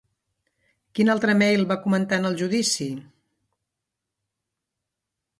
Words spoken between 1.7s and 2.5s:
va comentar en el